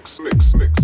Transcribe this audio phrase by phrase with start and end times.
[0.00, 0.79] mix, mix, mix.